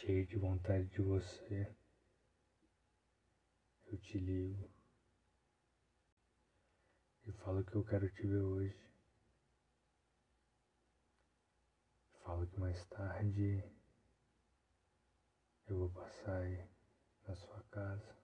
Cheio 0.00 0.24
de 0.26 0.36
vontade 0.36 0.86
de 0.86 1.00
você, 1.00 1.74
eu 3.90 3.98
te 3.98 4.16
ligo 4.18 4.70
e 7.26 7.32
falo 7.32 7.64
que 7.64 7.74
eu 7.74 7.84
quero 7.84 8.08
te 8.08 8.24
ver 8.24 8.42
hoje. 8.42 8.78
Falo 12.22 12.46
que 12.46 12.60
mais 12.60 12.84
tarde 12.86 13.64
eu 15.68 15.78
vou 15.78 15.90
passar 15.90 16.42
aí 16.42 16.64
na 17.26 17.34
sua 17.34 17.62
casa 17.70 18.16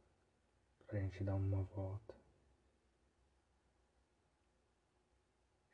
pra 0.86 1.00
gente 1.00 1.24
dar 1.24 1.34
uma 1.34 1.64
volta. 1.64 2.14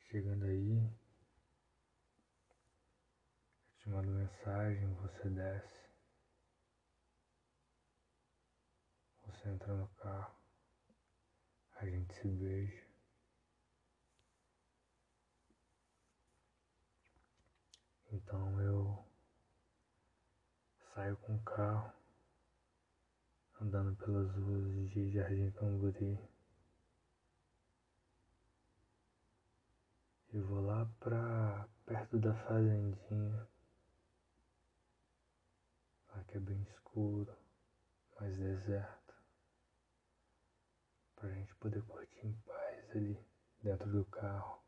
Chegando 0.09 0.47
aí, 0.47 0.79
eu 3.67 3.77
te 3.79 3.89
mando 3.91 4.11
mensagem, 4.11 4.95
você 4.95 5.29
desce. 5.29 5.90
Você 9.41 9.49
entra 9.49 9.73
no 9.73 9.89
carro, 9.89 10.35
a 11.77 11.87
gente 11.87 12.13
se 12.13 12.29
beija. 12.29 12.85
Então 18.13 18.61
eu 18.61 19.03
saio 20.93 21.17
com 21.17 21.37
o 21.37 21.43
carro, 21.43 21.91
andando 23.63 23.97
pelas 23.97 24.31
ruas 24.35 24.91
de 24.91 25.11
Jardim 25.11 25.51
Camburi. 25.53 26.19
E 30.35 30.39
vou 30.39 30.61
lá 30.61 30.87
pra 31.01 31.67
perto 31.87 32.19
da 32.19 32.35
fazendinha. 32.45 33.49
Lá 36.11 36.25
que 36.25 36.37
é 36.37 36.41
bem 36.41 36.61
escuro, 36.61 37.35
mais 38.21 38.37
deserto 38.37 39.00
pra 41.21 41.29
gente 41.29 41.55
poder 41.57 41.83
curtir 41.83 42.27
em 42.27 42.33
paz 42.47 42.91
ali 42.93 43.19
dentro 43.63 43.93
do 43.93 44.05
carro. 44.07 44.59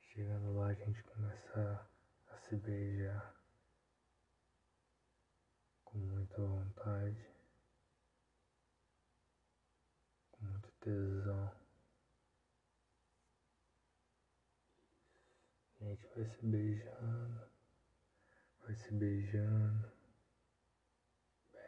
Chegando 0.00 0.54
lá 0.54 0.68
a 0.68 0.74
gente 0.74 1.02
começa 1.02 1.90
a 2.30 2.38
se 2.38 2.54
beijar 2.54 3.34
com 5.84 5.98
muita 5.98 6.40
vontade, 6.40 7.28
com 10.30 10.44
muito 10.44 10.70
tesão. 10.78 11.52
A 15.80 15.84
gente 15.84 16.06
vai 16.14 16.26
se 16.26 16.46
beijando, 16.46 17.50
vai 18.60 18.76
se 18.76 18.94
beijando 18.94 19.93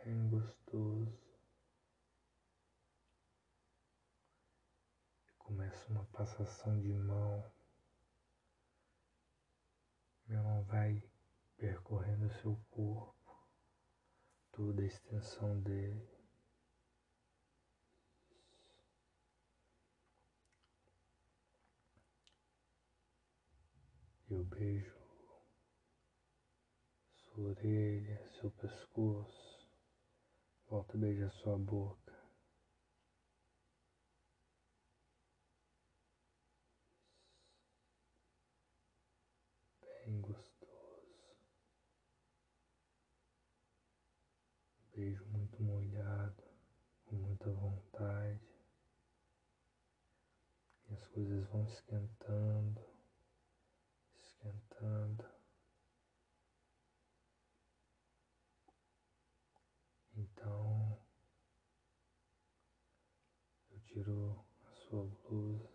bem 0.06 0.28
gostoso. 0.28 1.18
Começa 5.36 5.90
uma 5.90 6.04
passação 6.12 6.80
de 6.80 6.92
mão. 6.92 7.44
Minha 10.28 10.42
mão 10.44 10.62
vai 10.62 11.02
percorrendo 11.56 12.32
seu 12.40 12.56
corpo, 12.70 13.48
toda 14.52 14.80
a 14.80 14.86
extensão 14.86 15.60
dele. 15.60 16.08
Eu 24.30 24.44
beijo 24.44 24.96
sua 27.16 27.48
orelha, 27.48 28.30
seu 28.34 28.52
pescoço. 28.52 29.55
Volta 30.68 30.96
a 30.96 31.00
beijar 31.00 31.30
sua 31.30 31.56
boca. 31.56 32.12
Bem 40.04 40.20
gostoso. 40.20 40.56
Beijo 44.92 45.24
muito 45.26 45.62
molhado, 45.62 46.42
com 47.04 47.14
muita 47.14 47.48
vontade. 47.50 48.40
E 50.88 50.94
as 50.94 51.06
coisas 51.08 51.46
vão 51.48 51.64
esquentando, 51.64 52.80
esquentando. 54.18 55.36
Então, 60.16 60.98
eu 63.86 64.02
tiro 64.02 64.44
a 64.66 64.70
sua 64.74 65.04
blusa, 65.04 65.70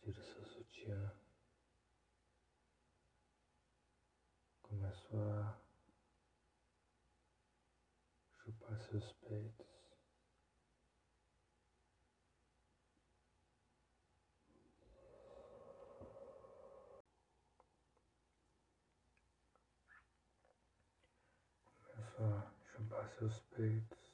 tiro 0.00 0.22
seu 0.22 0.44
sutiã, 0.44 1.12
começo 4.62 5.16
a 5.16 5.60
chupar 8.42 8.80
seus 8.80 9.12
peitos. 9.12 9.66
só 22.16 22.52
chupar 22.72 23.08
seus 23.10 23.40
peitos. 23.54 24.08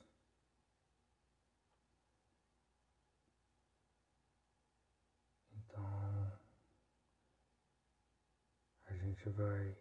Então 5.75 6.39
a 8.87 8.93
gente 9.25 9.37
vai 9.37 9.77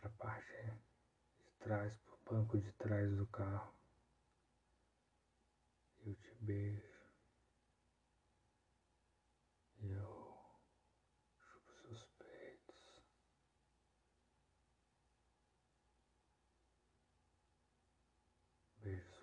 para 0.00 0.10
a 0.10 0.12
parte 0.12 0.46
de 1.38 1.50
trás, 1.58 1.92
para 1.98 2.14
o 2.14 2.18
banco 2.36 2.58
de 2.58 2.72
trás 2.72 3.10
do 3.16 3.26
carro. 3.28 3.72
Eu 6.04 6.14
te 6.14 6.34
beijo. 6.40 6.98
E 9.80 9.90
eu 9.90 10.28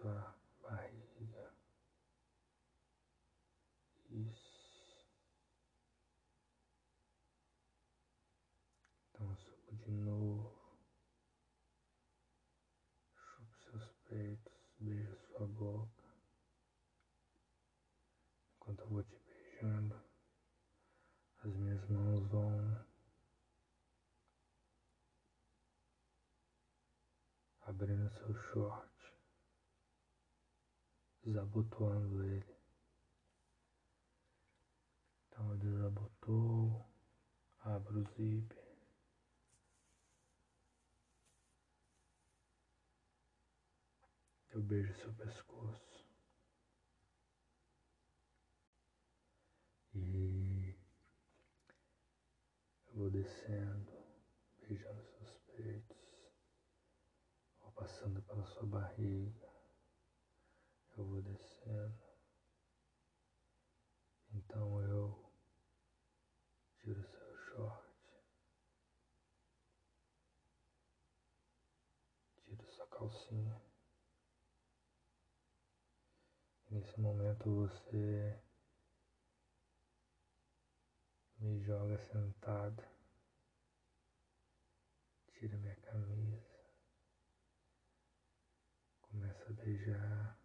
sua 0.02 0.36
barriga. 0.62 1.52
Isso. 4.10 4.56
Então 9.16 9.30
eu 9.30 9.38
subo 9.38 9.74
de 9.78 9.92
novo. 9.92 10.52
Chupo 13.16 13.58
seus 13.64 13.90
beijo 14.86 15.18
sua 15.32 15.48
boca. 15.48 16.04
Enquanto 18.56 18.82
eu 18.82 18.88
vou 18.88 19.04
te 19.04 19.20
beijando, 19.26 19.96
as 21.44 21.56
minhas 21.56 21.90
mãos 21.90 22.28
vão 22.28 22.86
abrindo 27.62 28.10
seu 28.12 28.36
short 28.52 28.96
desabotoando 31.24 32.24
ele. 32.24 32.56
Então 35.28 35.50
eu 35.50 35.58
desabotou, 35.58 36.86
abro 37.62 38.02
o 38.02 38.04
zíper. 38.14 38.65
Eu 44.56 44.62
beijo 44.62 44.96
seu 44.96 45.14
pescoço. 45.16 46.08
E 49.94 50.74
descendo, 53.12 53.92
beijando 54.62 55.04
seus 55.04 55.38
peitos, 55.56 55.98
vou 57.60 57.72
passando 57.74 58.22
pela 58.22 58.46
sua 58.46 58.66
barriga, 58.66 59.50
eu 60.98 61.06
vou 61.06 61.22
descendo. 61.22 62.02
Então 64.34 64.82
eu 64.82 65.32
tiro 66.78 67.04
seu 67.04 67.38
short, 67.38 67.90
tiro 72.46 72.66
sua 72.72 72.88
calcinha. 72.88 73.62
E 76.72 76.78
nesse 76.96 77.02
momento 77.02 77.54
você 77.54 78.40
me 81.40 81.62
joga 81.62 81.98
sentado, 81.98 82.82
tira 85.34 85.58
minha 85.58 85.76
camisa, 85.76 86.56
começa 89.02 89.50
a 89.50 89.54
beijar 89.54 90.40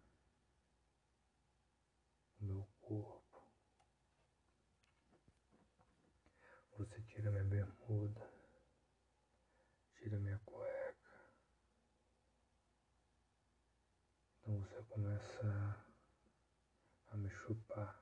o 2.41 2.45
meu 2.45 2.67
corpo. 2.81 3.47
Você 6.77 7.01
tira 7.03 7.31
minha 7.31 7.45
bermuda, 7.45 8.29
tira 9.95 10.19
minha 10.19 10.39
cueca. 10.39 11.31
Então 14.39 14.59
você 14.59 14.83
começa 14.89 15.91
a 17.11 17.17
me 17.17 17.29
chupar. 17.29 18.01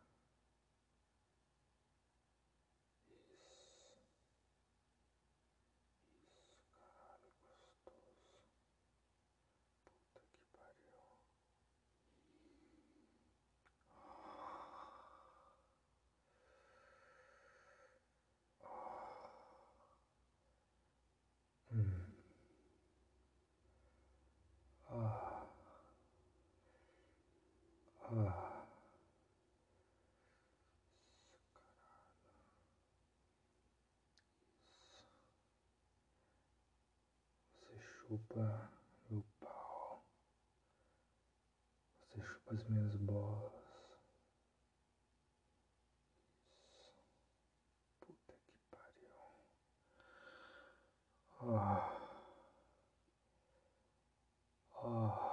Chupa 38.09 38.71
meu 39.09 39.23
pau. 39.39 40.03
Você 42.01 42.21
chupa 42.23 42.53
as 42.55 42.63
minhas 42.67 42.95
bolas. 42.95 43.53
Isso. 46.73 47.03
Puta 48.01 48.33
que 48.33 48.51
pariu. 48.71 49.09
Ah. 51.41 51.95
Ah. 54.73 55.29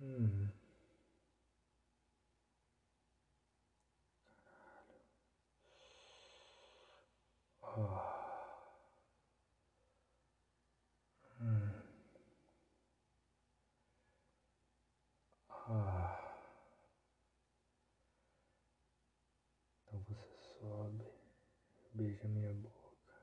Hum. 0.00 0.50
Caralho. 7.60 8.20
Ah. 11.40 11.82
Ah. 15.68 16.16
Então 19.86 20.00
você 20.08 20.14
sobe, 20.58 21.04
beija 22.00 22.26
minha 22.28 22.54
boca. 22.54 23.14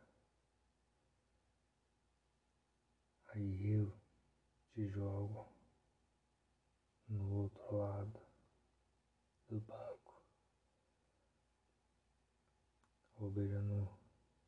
Aí 3.30 3.72
eu 3.74 3.92
te 4.72 4.88
jogo 4.88 5.52
no 7.08 7.42
outro 7.42 7.76
lado 7.76 8.22
do 9.50 9.60
banco. 9.62 10.24
Vou 13.16 13.32
beijando 13.32 13.90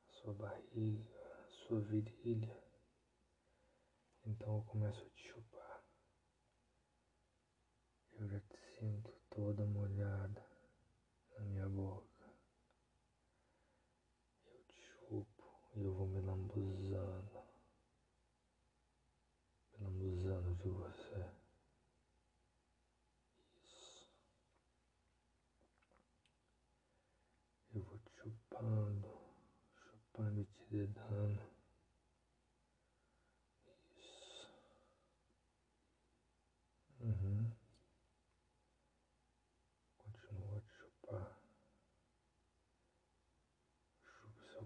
a 0.08 0.12
sua 0.12 0.34
barriga, 0.36 1.10
a 1.48 1.50
sua 1.50 1.82
virilha. 1.82 2.64
Então 4.28 4.58
eu 4.58 4.64
começo 4.66 5.02
a 5.02 5.10
te 5.10 5.28
chupar. 5.28 5.84
Eu 8.12 8.28
já 8.30 8.40
te 8.42 8.60
sinto 8.78 9.12
toda 9.32 9.66
molhada 9.66 10.46
na 11.36 11.46
minha 11.46 11.68
boca. 11.68 12.09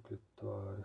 секретарь 0.09 0.83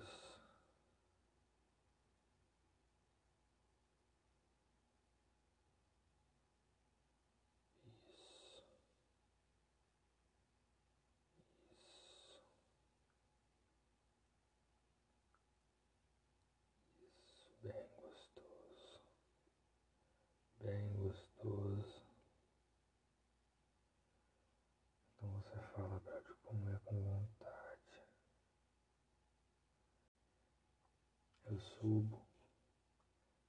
Eu 31.59 31.63
subo 31.81 32.25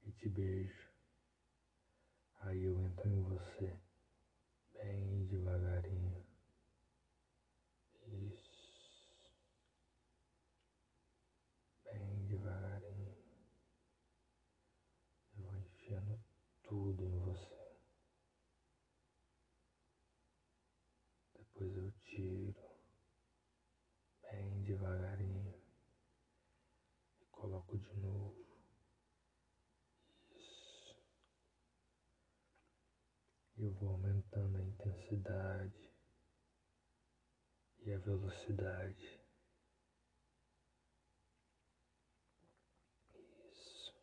e 0.02 0.12
te 0.14 0.28
beijo. 0.30 0.90
Aí 2.40 2.64
eu 2.64 2.82
entro 2.82 3.08
em 3.08 3.22
você, 3.22 3.80
bem 4.74 5.28
devagarinho. 5.28 6.26
Isso. 8.08 9.32
Bem 11.84 12.26
devagarinho. 12.26 13.16
Eu 15.38 15.44
vou 15.44 15.56
enfiando 15.60 16.20
tudo 16.64 17.06
em 17.06 17.20
você. 17.20 17.78
Depois 21.38 21.78
eu 21.78 21.92
tiro, 22.06 22.56
bem 24.24 24.64
devagarinho 24.64 25.29
de 27.78 27.94
novo. 27.96 28.36
Isso. 30.36 30.96
Eu 33.58 33.72
vou 33.74 33.92
aumentando 33.92 34.58
a 34.58 34.62
intensidade 34.62 35.90
e 37.80 37.94
a 37.94 37.98
velocidade. 38.00 39.20
Isso. 43.52 43.94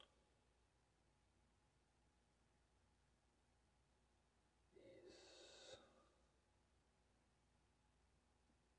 Isso. 5.41 5.81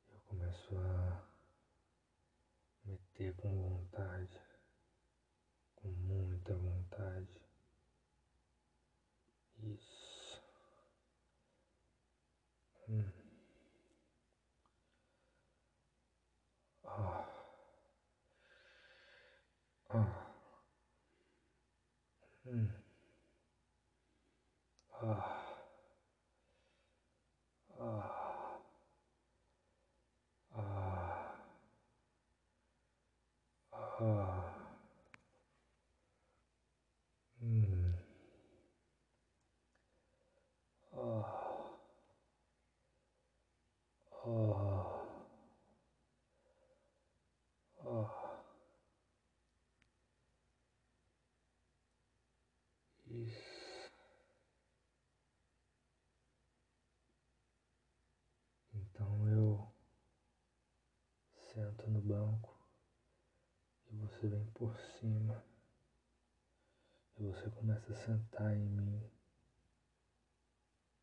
Eu 0.10 0.20
começo 0.28 0.78
a 0.78 1.28
meter 2.86 3.36
com 3.36 3.50
vontade 3.50 4.57
com 5.88 6.14
muita 6.14 6.54
vontade. 6.54 7.28
Isso. 9.64 10.42
Hum. 12.90 13.04
Ah. 16.86 17.26
Ah. 19.90 20.28
Hum. 22.46 22.70
Ah. 24.92 25.44
Ah. 27.80 28.60
Ah. 30.54 31.34
Ah. 33.72 34.47
Sento 61.68 61.90
no 61.90 62.00
banco 62.02 62.56
e 63.92 63.96
você 63.98 64.28
vem 64.28 64.46
por 64.52 64.74
cima 64.80 65.44
e 67.18 67.24
você 67.24 67.50
começa 67.50 67.92
a 67.92 68.06
sentar 68.06 68.56
em 68.56 68.70
mim 68.70 69.12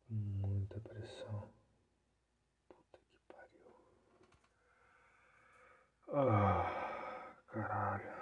com 0.07 0.13
muita 0.13 0.79
pressão. 0.79 1.53
Puta 2.67 2.99
que 3.11 3.19
pariu. 3.27 3.75
Ah, 6.13 7.35
caralho. 7.47 8.15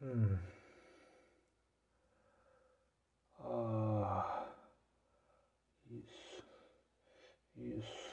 Hum. 0.00 0.38
Ah. 3.38 4.52
Isso. 5.86 6.46
Isso. 7.56 8.12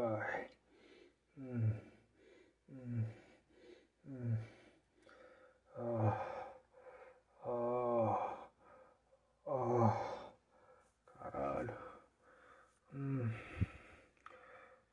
Vai. 0.00 0.50
Hum. 1.36 1.74
Hum. 2.70 3.04
Hum. 4.06 4.38
Ah. 5.76 6.16
Ah. 7.44 8.16
Ah. 9.46 9.92
Caralho. 11.04 11.76
Hum. 12.94 13.30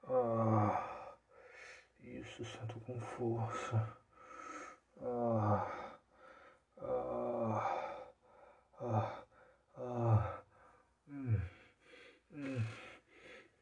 Ah. 0.04 1.16
Isso, 2.02 2.44
sinto 2.44 2.78
com 2.82 3.00
força. 3.00 3.98
Ah. 5.02 5.72
Ah. 6.82 7.62
Ah. 8.82 9.24
Ah. 9.78 10.44
Hum. 11.08 11.42
Hum. 12.34 12.62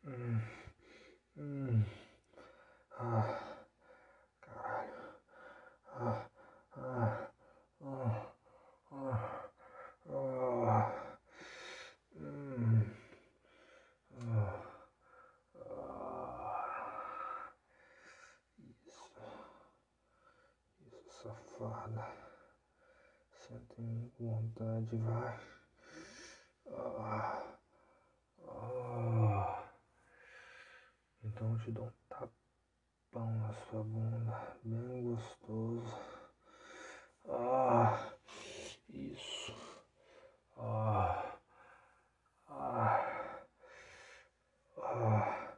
Hum. 0.04 0.42
Hum. 1.38 1.84
Ah. 2.98 3.28
Caralho. 4.40 5.20
Ah. 5.92 6.30
Ah. 6.78 7.32
Ah. 7.82 8.32
Ah. 8.90 9.52
Ah. 10.08 11.20
Hum. 12.16 12.88
Ah. 14.16 14.64
Ah. 15.60 16.32
Isso. 18.88 19.22
Isso, 20.88 21.04
safada. 21.12 22.08
Senta 23.34 23.82
em 23.82 24.10
vai. 24.98 25.40
Ah. 26.72 27.58
Ah. 28.48 29.64
Então 31.24 31.54
eu 31.54 31.60
te 31.60 31.72
dou 31.72 31.86
um 31.86 31.92
tapão 32.10 33.32
na 33.40 33.54
sua 33.54 33.84
bunda, 33.84 34.58
bem 34.64 35.04
gostoso. 35.04 36.16
Ah. 37.28 38.12
Isso. 38.90 39.54
Ah. 40.58 41.38
Ah. 42.48 43.46
Ah. 44.78 45.58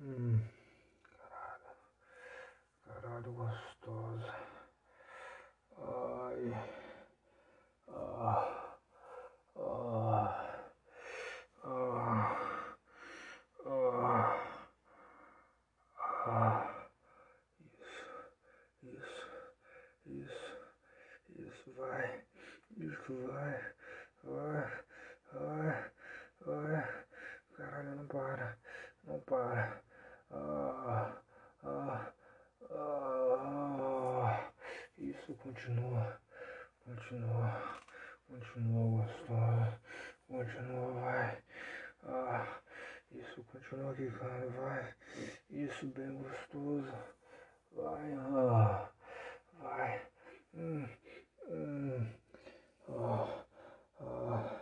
Hum. 0.00 0.40
Caralho. 1.04 1.76
Caralho 2.84 3.32
gostosa. 3.32 4.34
Ai. 5.78 6.52
Ah. 7.88 8.76
Ah. 9.56 10.72
Ah. 11.64 12.76
Ah. 13.64 14.36
Ah. 16.26 16.88
Isso. 17.60 18.20
Isso. 18.82 19.30
Isso. 20.06 20.56
Isso 21.38 21.72
vai. 21.74 22.24
Isso 22.76 23.14
vai. 23.26 23.72
Vai. 24.24 24.84
Vai. 25.32 25.90
Vai. 26.40 27.04
Caralho, 27.56 27.94
não 27.96 28.06
para. 28.06 28.58
Não 29.04 29.20
para. 29.20 29.82
Ah. 30.30 31.16
Ah. 31.64 32.12
Ah. 32.70 34.50
Isso 34.98 35.34
continua. 35.36 36.20
Continua. 36.84 37.80
Continua 38.28 39.02
gostosa. 39.04 39.80
Continua, 40.28 40.92
vai. 41.00 41.42
Ah. 42.04 42.60
Isso 43.10 43.42
continua 43.44 43.94
quicando, 43.94 44.50
vai. 44.50 44.94
Isso 45.50 45.86
bem 45.86 46.22
gostoso. 46.22 46.92
Vai. 47.72 48.12
Ah. 48.14 48.90
Vai. 49.60 50.02
Hum. 50.54 50.88
Hum. 51.48 52.12
Ah. 52.88 53.44
Ah. 54.00 54.60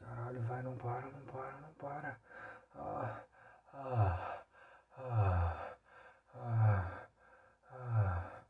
Caralho, 0.00 0.40
vai, 0.42 0.62
não 0.62 0.76
para, 0.76 1.06
não 1.06 1.20
para, 1.26 1.52
não 1.60 1.72
para. 1.74 2.20
Ah. 2.74 3.22
Ah. 3.72 4.42
Ah. 4.96 5.76
Ah. 6.34 7.08
Ah. 7.72 8.42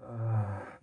Ah. 0.00 0.78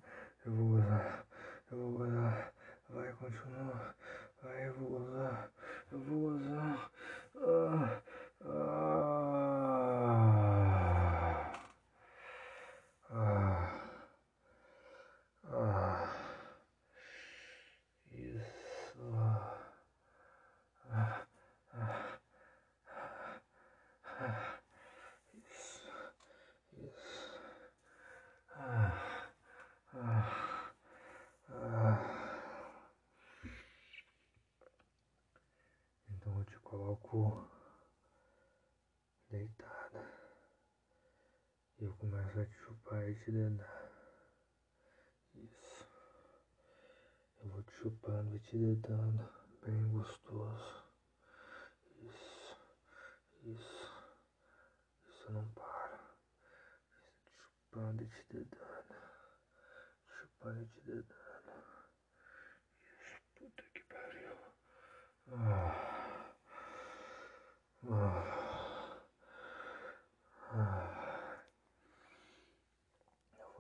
Eu 0.46 0.52
vou 0.54 0.78
usar. 0.80 1.26
Eu 1.72 1.78
vou 1.78 2.02
usar. 2.08 2.54
Vai, 2.90 3.14
continua. 3.14 3.96
Vai, 4.42 4.68
eu 4.68 4.74
vou 4.74 5.00
usar. 5.02 5.50
Eu 5.92 6.00
vou 6.00 6.18
usar. 6.32 6.92
Ah. 7.36 8.02
Ah. 8.46 9.04
Ah. 13.12 13.84
Ah. 15.52 16.08
Isso. 18.12 18.98
Ah. 20.92 21.18
Ah. 21.74 22.18
Ah. 24.20 24.60
Isso. 25.34 25.90
Isso. 26.74 27.42
Ah. 28.56 28.92
Ah. 29.94 30.74
Ah. 31.50 32.00
Então 36.10 36.38
eu 36.40 36.46
te 36.46 36.60
coloco 36.60 37.48
deitada. 39.30 40.12
Eu 42.04 42.10
começo 42.10 42.38
a 42.38 42.46
te 42.46 42.54
chupar 42.56 43.10
e 43.10 43.16
te 43.16 43.32
dedar. 43.32 43.90
Isso. 45.36 45.88
Eu 47.42 47.50
vou 47.50 47.64
te 47.64 47.72
chupando 47.76 48.36
e 48.36 48.40
te 48.42 48.58
dedando. 48.58 49.30
Bem 49.66 49.90
gostoso. 49.90 50.84
Isso. 52.02 52.58
Isso. 53.46 54.18
Isso 55.08 55.32
não 55.32 55.48
para. 55.54 56.14
Isso 56.92 57.14
te 57.24 57.38
chupando 57.38 58.04
e 58.04 58.08
te 58.08 58.34
dedando. 58.34 58.96
Chupando 60.20 60.62
e 60.62 60.66
te 60.66 60.82
dedando. 60.82 61.54
Isso, 62.84 63.22
puta 63.34 63.64
que 63.74 63.80
pariu. 63.86 64.38
Ah. 65.32 65.93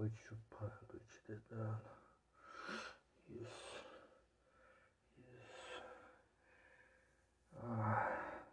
Vou 0.03 0.09
te 0.09 0.23
chupando 0.27 0.99
te 1.07 1.31
dedando. 1.31 1.89
Isso. 3.29 3.85
Isso. 5.17 5.83
Ah. 7.55 8.43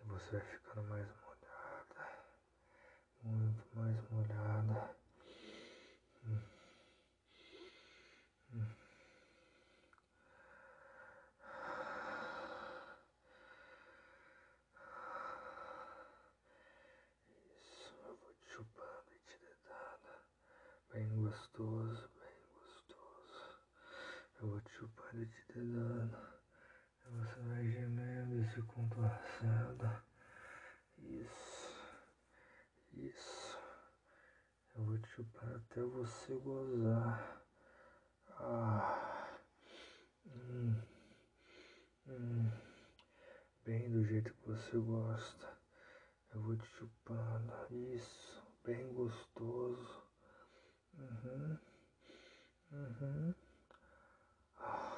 E 0.00 0.08
você 0.08 0.38
vai 0.38 0.40
ficando 0.40 0.88
mais 0.88 1.06
molhada. 1.06 2.08
Muito 3.22 3.76
mais 3.76 4.10
molhada. 4.10 4.96
Hum. 6.26 6.62
bem 20.92 21.08
gostoso, 21.16 22.10
bem 22.20 22.36
gostoso. 22.54 23.58
Eu 24.40 24.48
vou 24.48 24.60
te 24.60 24.72
chupando 24.72 25.22
e 25.22 25.26
te 25.26 25.52
dedando. 25.54 26.18
E 27.04 27.10
você 27.10 27.40
vai 27.40 27.66
gemendo 27.66 28.40
e 28.40 28.44
se 28.50 28.62
contorcendo. 28.62 30.02
Isso, 30.98 32.06
isso. 32.92 33.58
Eu 34.74 34.84
vou 34.84 34.98
te 34.98 35.01
chupar 35.14 35.56
até 35.56 35.82
você 35.82 36.34
gozar. 36.36 37.44
Ah, 38.30 39.38
hum, 40.26 40.74
hum. 42.08 42.50
Bem 43.64 43.90
do 43.90 44.04
jeito 44.04 44.32
que 44.32 44.48
você 44.48 44.78
gosta. 44.78 45.58
Eu 46.34 46.40
vou 46.40 46.56
te 46.56 46.66
chupando. 46.66 47.52
Isso, 47.70 48.42
bem 48.64 48.90
gostoso. 48.94 50.02
Uhum. 50.94 51.58
Uhum. 52.72 53.34
Ah. 54.58 54.91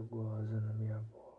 Goza 0.00 0.60
na 0.60 0.72
minha 0.74 0.98
boca. 0.98 1.31